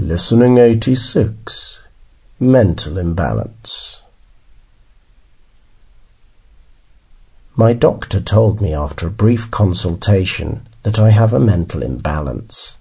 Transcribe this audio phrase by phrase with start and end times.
[0.00, 1.82] Listening 86
[2.38, 4.00] Mental Imbalance.
[7.56, 12.78] My doctor told me after a brief consultation that I have a mental imbalance.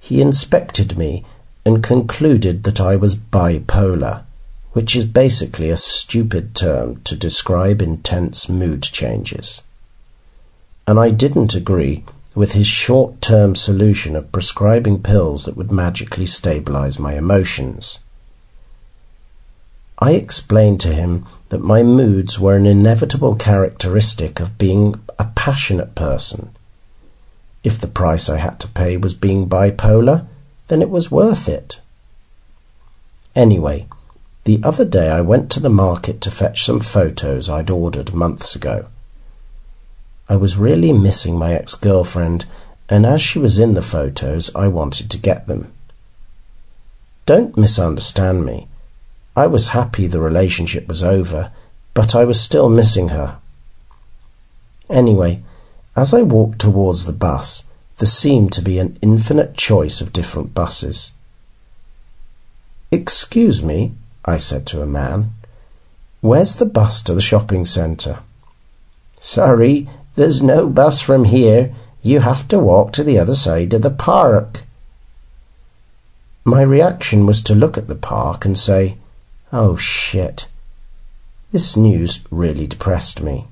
[0.00, 1.24] He inspected me
[1.64, 4.24] and concluded that I was bipolar,
[4.72, 9.62] which is basically a stupid term to describe intense mood changes.
[10.88, 12.02] And I didn't agree
[12.34, 18.00] with his short term solution of prescribing pills that would magically stabilize my emotions.
[19.98, 25.94] I explained to him that my moods were an inevitable characteristic of being a passionate
[25.94, 26.50] person.
[27.62, 30.26] If the price I had to pay was being bipolar,
[30.68, 31.80] then it was worth it.
[33.36, 33.86] Anyway,
[34.44, 38.54] the other day I went to the market to fetch some photos I'd ordered months
[38.54, 38.86] ago.
[40.28, 42.46] I was really missing my ex girlfriend,
[42.88, 45.72] and as she was in the photos, I wanted to get them.
[47.26, 48.68] Don't misunderstand me.
[49.36, 51.50] I was happy the relationship was over,
[51.92, 53.38] but I was still missing her.
[54.90, 55.42] Anyway,
[55.96, 57.64] as I walked towards the bus,
[57.98, 61.12] there seemed to be an infinite choice of different buses.
[62.90, 63.92] Excuse me,
[64.24, 65.32] I said to a man.
[66.20, 68.20] Where's the bus to the shopping centre?
[69.20, 71.74] Sorry, there's no bus from here.
[72.02, 74.62] You have to walk to the other side of the park.
[76.44, 78.98] My reaction was to look at the park and say,
[79.52, 80.48] Oh shit.
[81.52, 83.46] This news really depressed me.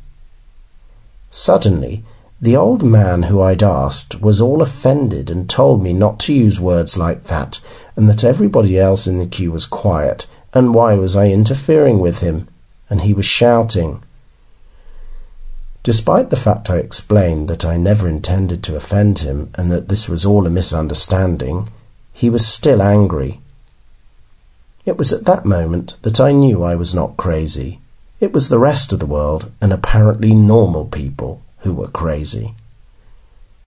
[1.30, 2.04] Suddenly,
[2.40, 6.58] the old man who I'd asked was all offended and told me not to use
[6.60, 7.60] words like that
[7.96, 12.18] and that everybody else in the queue was quiet and why was I interfering with
[12.18, 12.48] him?
[12.90, 14.02] And he was shouting.
[15.82, 20.08] Despite the fact I explained that I never intended to offend him and that this
[20.08, 21.68] was all a misunderstanding,
[22.12, 23.40] he was still angry.
[24.84, 27.80] It was at that moment that I knew I was not crazy.
[28.20, 32.54] It was the rest of the world and apparently normal people who were crazy.